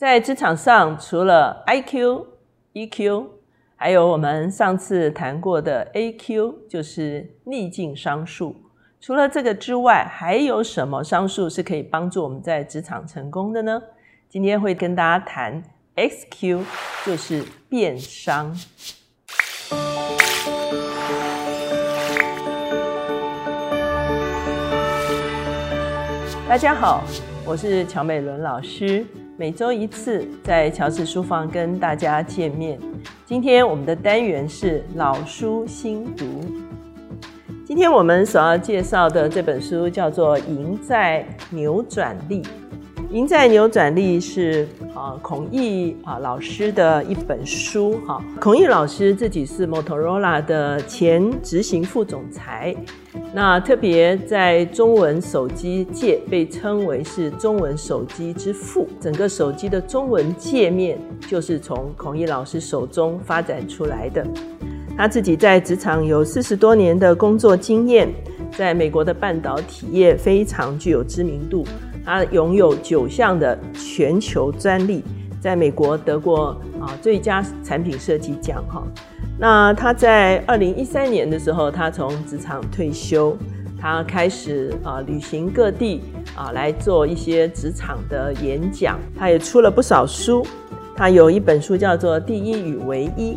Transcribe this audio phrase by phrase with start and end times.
[0.00, 2.26] 在职场上，除了 I Q、
[2.72, 3.32] E Q，
[3.76, 8.56] 还有我们上次谈过的 A Q，就是逆境商数。
[8.98, 13.82] 除了这个之外，还有什么商数是可以帮助我们在职场成功的呢？
[14.26, 15.62] 今天会跟大家谈
[15.96, 16.64] X Q，
[17.04, 18.58] 就是变商。
[26.48, 27.04] 大家好，
[27.44, 29.04] 我是乔美伦老师。
[29.40, 32.78] 每周一次在乔治书房跟大家见面。
[33.24, 36.26] 今天我们的单元是老书新读。
[37.64, 42.42] 今天我们所要介绍的这本书叫做《赢在扭转力》。
[43.12, 48.22] 赢在扭转力是啊孔毅啊老师的一本书哈。
[48.40, 52.72] 孔毅老师自己是 Motorola 的前执行副总裁，
[53.34, 58.86] 那特别在中文手机界被称为是中文手机之父。
[59.00, 60.96] 整个手机的中文界面
[61.26, 64.24] 就是从孔毅老师手中发展出来的。
[64.96, 68.08] 他自己在职场有四十多年的工作经验，
[68.56, 71.64] 在美国的半导体业非常具有知名度。
[72.04, 75.04] 他拥有九项的全球专利，
[75.40, 78.82] 在美国得过啊最佳产品设计奖哈。
[79.38, 83.36] 那他在二零一三年的时候，他从职场退休，
[83.80, 86.02] 他开始啊旅行各地
[86.36, 88.98] 啊来做一些职场的演讲。
[89.18, 90.46] 他也出了不少书，
[90.94, 93.32] 他有一本书叫做《第一与唯一》。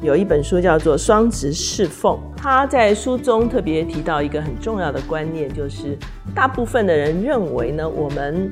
[0.00, 5.98] 有一本书叫做《双职侍奉》，他在书中特别提到一个很重要的观念，就是
[6.32, 8.48] 大部分的人认为呢，我们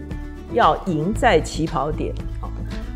[0.52, 2.12] 要赢在起跑点。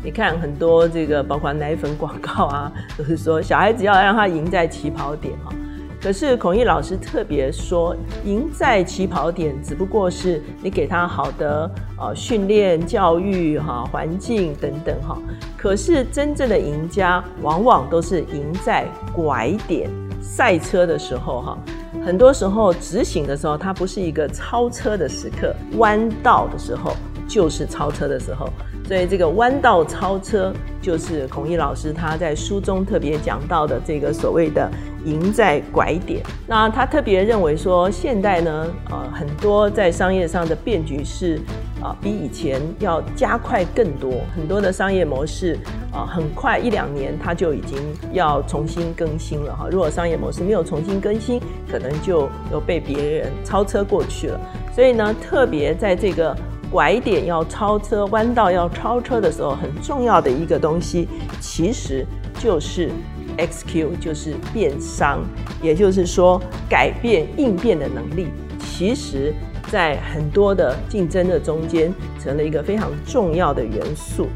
[0.03, 5.53] 你看很多这个包括奶粉广告啊， 都是说小孩子要让他赢在起跑点哈。
[6.01, 15.15] 可是孔毅老师特别说，赢在起跑点只不过是你给他好的呃训练、教育哈环境等等哈。
[15.55, 19.87] 可是真正的赢家往往都是赢在拐点
[20.19, 21.57] 赛车的时候哈。
[22.03, 26.95] 很多时候直行的时候，它不是一个超车的时刻，弯道的时候
[27.27, 28.49] 就是超车的时候。
[28.91, 34.69] 所以这个弯道超车，就是孔毅老师他在书中特别讲到的这个所谓的
[35.05, 36.21] 赢在拐点。
[36.45, 41.39] 那他特别认为说，现代呢，呃，很多在商业上的变局是
[41.81, 44.11] 啊，比以前要加快更多。
[44.35, 45.57] 很多的商业模式
[45.93, 47.79] 啊，很快一两年它就已经
[48.11, 49.69] 要重新更新了哈。
[49.71, 51.39] 如果商业模式没有重新更新，
[51.71, 54.37] 可能就又被别人超车过去了。
[54.75, 56.35] 所以呢，特别在这个。
[56.71, 61.07] 拐点要超车，弯道要超车的时候，很重要的一个东西，
[61.41, 62.05] 其实
[62.39, 62.89] 就是
[63.37, 65.19] XQ，就是变商，
[65.61, 68.27] 也就是说改变应变的能力，
[68.57, 69.33] 其实
[69.69, 74.27] 在很多的竞争的中间，成了一个非常重要的元素。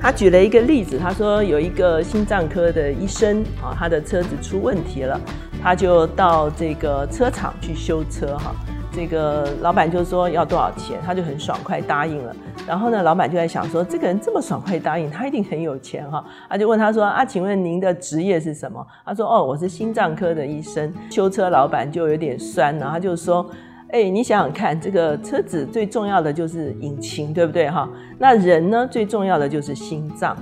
[0.00, 5.18] 他举了一个例子，他说有一个心脏科的医生啊，他的车子出问题了，
[5.62, 8.54] 他就到这个车厂去修车哈。
[8.98, 12.34] 这个老板就说要多少钱，他就很爽快答应了。
[12.66, 16.24] 然后呢，老板就在想说，这个人这么爽快答应，他一定很有钱哈。
[16.50, 18.84] 他就问他说啊，请问您的职业是什么？
[19.06, 20.92] 他说哦，我是心脏科的医生。
[21.12, 23.48] 修车老板就有点酸了，他就说，
[23.90, 27.88] 哎，你想想看，这个车子最重要的就是引擎，对不对哈？
[28.18, 30.36] 那人呢，最重要的就是心脏。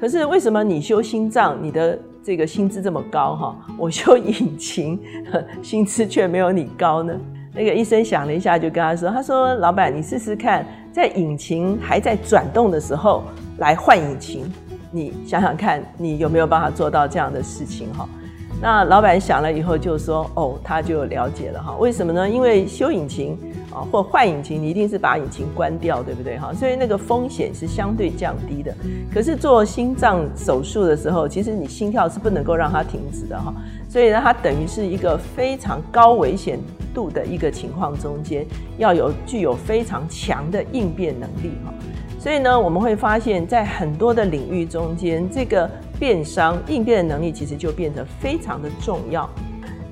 [0.00, 3.56] 可是为什么你修心脏，你的这个薪资这么高哈？
[3.76, 4.98] 我修引擎，
[5.60, 7.12] 薪资却没有你高呢？
[7.52, 13.24] 那个医生想了一下，就跟他说：“他说，老板，你试试看，在引擎还在转动的时候
[13.58, 14.52] 来换引擎，
[14.90, 17.92] 你想想看，你有没有办法做到这样的事情？
[17.94, 18.08] 哈。”
[18.62, 21.74] 那老板想了以后就说：“哦，他就了解了哈。
[21.78, 22.28] 为什么呢？
[22.28, 23.34] 因为修引擎
[23.72, 26.36] 啊，或换引擎，你一定是把引擎关掉，对不对？
[26.36, 28.74] 哈，所以那个风险是相对降低的。
[29.10, 33.50] 可是做心脏手术的时候，其实你心跳是不能够让它停止的哈。
[33.88, 36.58] 所以呢，它等于是一个非常高危险
[36.94, 38.44] 度的一个情况中间，
[38.76, 41.72] 要有具有非常强的应变能力哈。
[42.18, 45.70] 所以呢，我们会发现，在很多的领域中间，这个。
[46.00, 49.28] 变商应变的能力其实就变得非常的重要。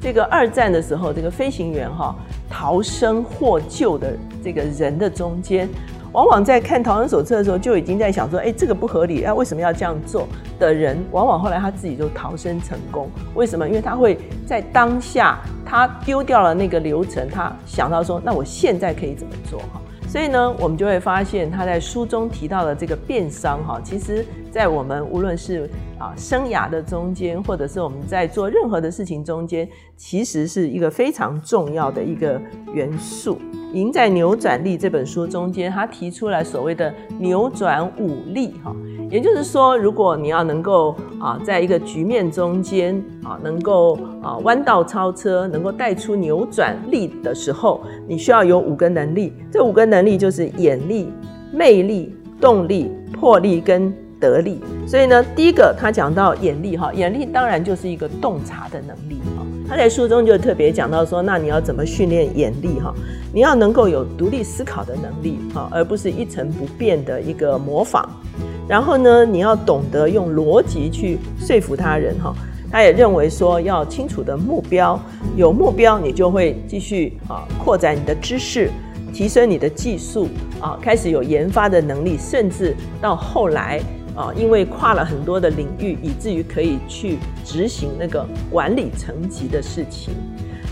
[0.01, 2.15] 这个二战的时候，这个飞行员哈
[2.49, 5.69] 逃生获救的这个人的中间，
[6.13, 10.27] 往往在看逃生手册的时候就已经在想说：哎，这个不合理，啊，为什么要这样做？
[10.59, 13.11] 的人，往往后来他自己就逃生成功。
[13.35, 13.69] 为什么？
[13.69, 14.17] 因为他会
[14.47, 19.59] 在当下，他丢掉了那个流程，他想到说：那我现在可以怎么做？
[19.73, 19.81] 哈。
[20.09, 25.69] 所以呢，我们就会发现他在书中提到的这个变商哈，其实，在我们无论是
[25.99, 29.69] 啊生涯的中间，或者是我们在做任何的事情中间，
[29.99, 32.41] 其实是一个非常重要的一个
[32.73, 33.39] 元素。
[33.75, 38.75] 《赢在扭转力》这本书中间，他提出来所谓的扭转武力哈，
[39.11, 49.35] 也就是说，如果你要能够啊，在一个局面中间啊，能够啊弯道超车，能够带出扭转力的时候，你需要有五个能力。
[49.53, 51.13] 这五个能力就是眼力、
[51.53, 54.61] 魅力、动力、魄力跟得力。
[54.87, 59.21] 所以呢，第一个他讲到眼力哈，眼力当然就是一个洞察的能力。
[59.69, 62.95] 他在书中就特别讲到说，那你要怎么训练眼力哈？
[63.35, 68.09] 你要能够有独立思考的能力哈，而不是一成不变的一个模仿。
[68.67, 72.35] 然后呢，你要懂得用逻辑去说服他人哈。
[72.71, 74.99] 他也认为说，要清楚的目标，
[75.37, 78.71] 有目标你就会继续啊扩展你的知识，
[79.13, 80.29] 提升你的技术
[80.61, 83.81] 啊，开始有研发的能力，甚至到后来。
[84.19, 90.13] 啊，因为跨了很多的领域，以至于可以去执行那个管理层级的事情。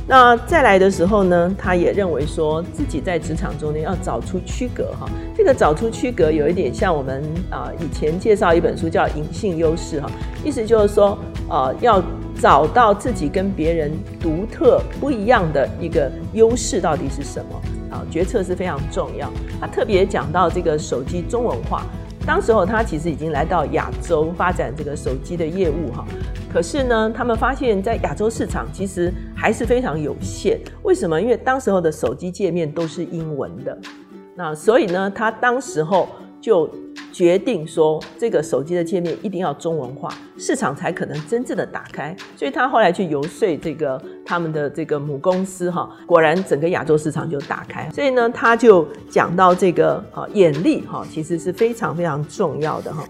[0.09, 5.09] 那再来的时候呢，他也认为说自己在职场中呢要找出区隔哈。
[5.37, 10.11] 这个找出区隔有一点像我们啊以前介绍一本书叫《隐性优势》哈，
[10.45, 11.17] 意思就是说
[11.49, 12.03] 呃要
[12.41, 17.61] 找到自己跟别人独特不一样的一个优势到底是什么
[17.97, 18.03] 啊？
[18.11, 19.31] 决策是非常重要。
[19.61, 21.87] 他特别讲到这个手机中文化。
[22.27, 26.05] 当时候他其实已经来到亚洲发展这个手机的业务哈，
[26.53, 30.59] 可是呢，他们发现，在亚洲市场其实还是非常有限。
[30.83, 31.23] 为什么？
[31.23, 33.79] 因为当时候的手机界面都是英文的，
[34.35, 36.09] 那所以呢，他当时候
[36.41, 36.69] 就。
[37.17, 42.15] 决定说这个手机的界面一定要中文化，市场才可能真正的打开。
[42.37, 47.89] 所以他后来去游说这个他们的这个母公司哈，果然整个亚洲市场就打开。
[47.91, 53.03] 所以呢，他就讲到这个啊眼力哈，其实是非常非常重要的哈。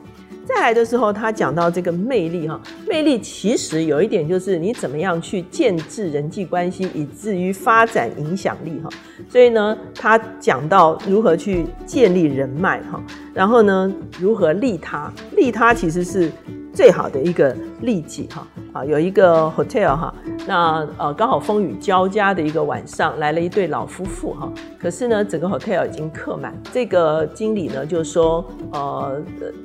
[0.47, 8.89] 再来的时候，他讲到这个魅力哈，魅力其实有一点就是你怎么样去建制人际关系，以至于发展影响力哈。
[9.29, 13.03] 所以呢，他讲到如何去建立人脉哈，
[13.35, 16.31] 然后呢，如何利他，利他其实是。
[16.77, 20.15] 最好的一个利己哈啊，有一个 hotel 哈，
[20.47, 24.53] 那呃刚好风雨交加的一个晚上，来了一对老夫妇哈。
[24.79, 29.19] 可是呢，整个 hotel 已经客满，这个经理呢就说呃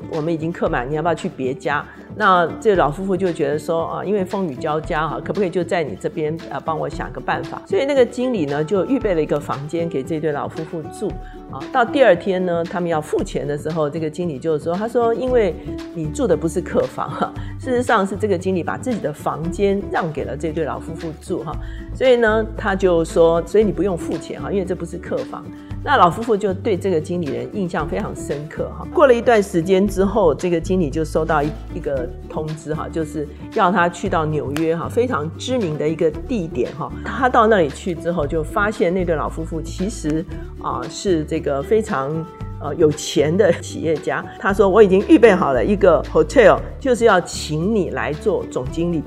[0.10, 1.86] 我们已经客满，你要不要去别家？
[2.16, 7.62] 那这老夫妇就觉得说啊，因为风雨交加哈，可不可以就在你这边啊帮我想个办法？
[7.66, 11.12] 所以那个经理呢就预备了一个房间给这对老夫妇住
[11.52, 11.60] 啊。
[11.72, 15.54] 到第二天呢，他们要付钱的时候，这个经理就说，他说因为
[15.94, 17.10] 你住的不是客房。
[17.12, 21.52] 哈，事实上是这个经理把自己的房间让给了这对老夫妇住哈，
[21.94, 25.44] 所以呢，他就说，所以你不用付钱哈，因为这不是客房。
[25.84, 28.88] 那老夫妇就对这个经理人印象非常深刻哈。
[28.94, 36.88] 过了一段时间之后，这个经理就收到一一个通知哈，就是要他去到纽约哈，非常知名的一个地点哈。
[37.04, 40.24] 他到那里去之后，就发现那对老夫妇其实
[40.62, 42.24] 啊是这一个非常。
[42.64, 49.02] 呃，有钱的企业家，他说我已经预备好了一个 hotel，就是要请你来做总经理。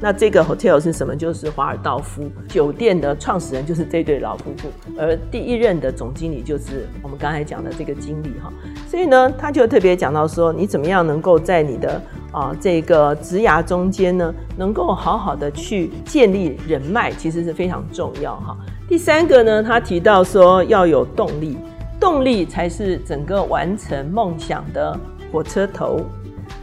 [0.00, 1.14] 那这个 hotel 是什么？
[1.14, 4.68] 就是华尔道夫酒店的创始人，就是这对老夫妇，
[4.98, 8.50] 而第一任的总经理就是我们刚才讲的这个经理哈。
[8.88, 12.00] 所以呢，他就特别讲到说，你怎么样能够在你的
[12.32, 18.56] 啊这个职涯中间呢，能够好好的去建立人脉，其实是非常重要哈。
[18.90, 21.56] 第三个呢，他提到说要有动力。
[22.00, 24.98] 动力才是整个完成梦想的
[25.30, 26.00] 火车头。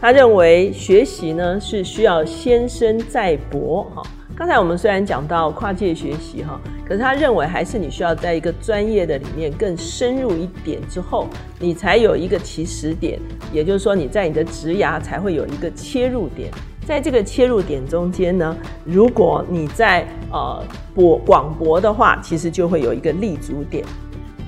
[0.02, 4.04] 他认为学习呢是需要先深再博哈。
[4.36, 11.28] 刚才我们虽然讲到跨界学习哈，可是他认为还是你需要在一个专业的里面更深入一点之后，
[11.62, 13.18] 你才有一个起始点，
[13.54, 16.52] 也就是说你在你的职涯才会有一个切入点。
[16.88, 20.64] 在这个切入点中间呢，如果你在呃
[20.96, 23.84] 博广博的话，其实就会有一个立足点。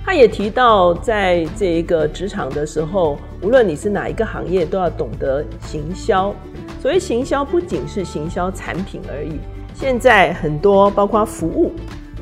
[0.05, 6.33] 他也提到，在这一个职场的时候，无论你是哪一个行业，都要懂得行销。
[6.81, 9.33] 所谓行销，不仅是行销产品而已。
[9.73, 11.73] 现在很多包括服务，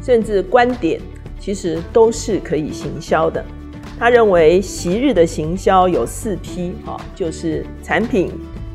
[0.01, 0.99] 甚至观点，
[1.39, 3.45] 其实都是可以行销的。
[3.99, 8.31] 他认为，昔日的行销有四批，哈，就是产品、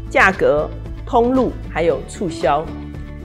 [0.08, 0.70] 价格、
[1.12, 2.64] 通路，还有促销。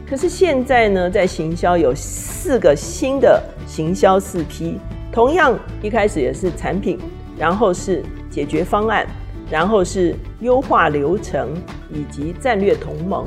[0.05, 4.77] 可是现在呢，在行销有四个新的行销四批。
[5.09, 6.99] 同样，一开始也是产品，
[7.37, 9.07] 然后是解决方案，
[9.49, 11.53] 然后是优化流程
[11.89, 13.25] 以及战略同盟。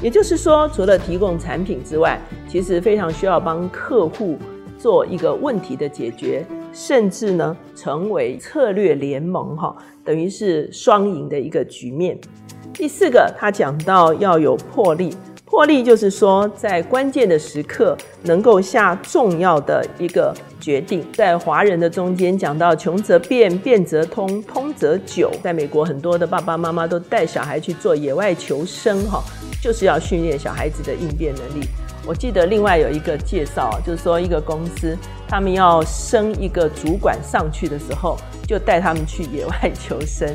[0.00, 4.38] 也就是说，除了提供产品之外，其实非常需要帮客户
[4.78, 12.16] 做一个问题的解决，甚至呢成为策略联盟哈，等于是双赢的一个局面。
[12.76, 15.16] 第四个，他讲到要有魄力，
[15.46, 21.02] 魄力就是说，在关键的时刻能够下重要的一个决定。
[21.14, 25.30] 在华人的中间讲到“穷则变，变则通，通则久”。
[25.42, 29.24] 在美国，很多的爸爸妈妈都带小孩去做野外求生，哈，
[29.62, 31.66] 就是要训练小孩子的应变能力。
[32.06, 34.94] 我记得另外有一个介绍，就是说一个公司
[35.26, 40.28] 他们要升一个主管上去的时候，就带他们去野外求生。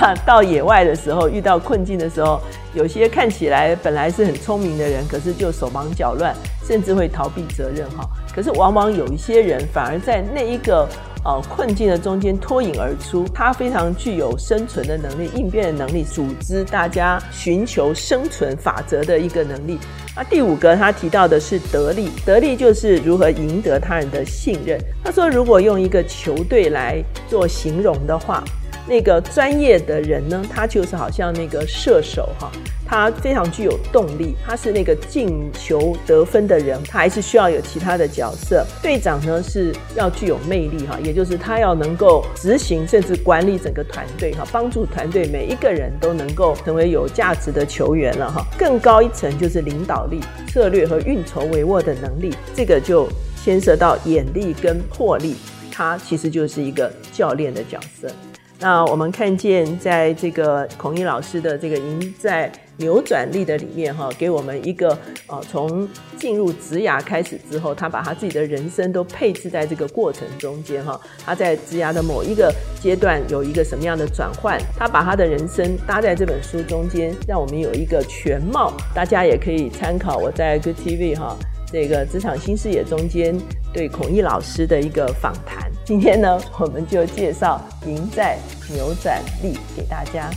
[0.26, 2.40] 到野外的时候，遇到困境的时候，
[2.74, 6.34] 有些看起来本来是很聪明的人，可是就手忙脚乱，
[6.66, 8.08] 甚至会逃避责任哈。
[8.34, 10.88] 可是往往有一些人反而在那一个。
[11.28, 19.76] 呃，困境的中间脱颖而出，他非常具有生存的能力、应变的能力、组织大家寻求生存法则的一个能力。
[20.14, 24.80] 那第五个，他提到的是得力，得力就是如何赢得他人的信任。
[25.02, 28.44] 他说，如果用一个球队来做形容的话。
[28.88, 32.50] 那个专业的人呢，他就是好像那个射手哈，
[32.86, 38.64] 他非常具有动力，他是那个进球得分的人，他还是需要有其他的角色。
[38.80, 48.46] 队长呢是要具有魅力哈，也就是他要能够执行甚至管理整个团队哈，帮助团队每一个人都能够成为有价值的球员了哈。
[48.56, 50.20] 更高一层就是领导力、
[50.52, 53.08] 策略和运筹帷幄的能力，这个就
[53.42, 55.34] 牵涉到眼力跟魄力，
[55.72, 58.08] 他其实就是一个教练的角色。
[58.58, 65.86] 那我们看见，在这个孔毅老师的这个赢在扭转力的里面，哈，给我们一个呃，从
[66.18, 78.72] 进入职涯开始之后，他把他自己的人生都配置在这个过程中间，哈，他在职涯的某一个阶段有一个什么样的转换，他把他的人生搭在这本书中间，让我们有一个全貌。
[78.94, 81.36] 大家也可以参考我在 Good TV 哈
[81.70, 83.38] 这个职场新视野中间
[83.72, 85.65] 对孔毅老师的一个访谈。
[85.86, 88.36] 今天呢，我们就介绍赢在
[88.68, 90.28] 牛仔力给大家。